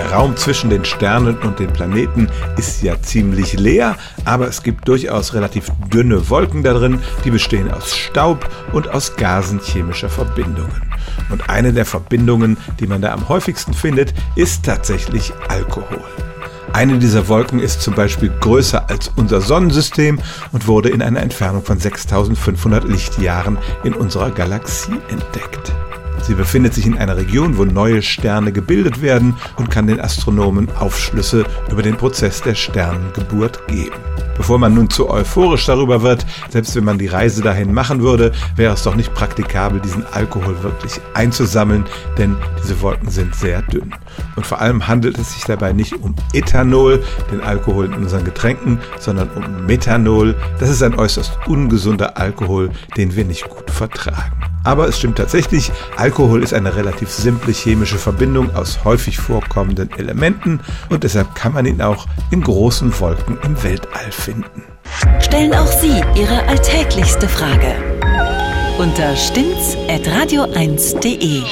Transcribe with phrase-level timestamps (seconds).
[0.00, 4.88] Der Raum zwischen den Sternen und den Planeten ist ja ziemlich leer, aber es gibt
[4.88, 10.90] durchaus relativ dünne Wolken da drin, die bestehen aus Staub und aus Gasen chemischer Verbindungen.
[11.28, 16.00] Und eine der Verbindungen, die man da am häufigsten findet, ist tatsächlich Alkohol.
[16.72, 20.18] Eine dieser Wolken ist zum Beispiel größer als unser Sonnensystem
[20.52, 25.74] und wurde in einer Entfernung von 6500 Lichtjahren in unserer Galaxie entdeckt.
[26.30, 30.68] Sie befindet sich in einer Region, wo neue Sterne gebildet werden und kann den Astronomen
[30.78, 33.96] Aufschlüsse über den Prozess der Sternengeburt geben.
[34.36, 38.30] Bevor man nun zu euphorisch darüber wird, selbst wenn man die Reise dahin machen würde,
[38.54, 41.84] wäre es doch nicht praktikabel, diesen Alkohol wirklich einzusammeln,
[42.16, 43.92] denn diese Wolken sind sehr dünn.
[44.36, 47.02] Und vor allem handelt es sich dabei nicht um Ethanol,
[47.32, 50.36] den Alkohol in unseren Getränken, sondern um Methanol.
[50.60, 54.49] Das ist ein äußerst ungesunder Alkohol, den wir nicht gut vertragen.
[54.64, 60.60] Aber es stimmt tatsächlich, Alkohol ist eine relativ simple chemische Verbindung aus häufig vorkommenden Elementen
[60.88, 64.64] und deshalb kann man ihn auch in großen Wolken im Weltall finden.
[65.20, 67.74] Stellen auch Sie Ihre alltäglichste Frage
[68.78, 71.42] unter stimmtz.radio1.de.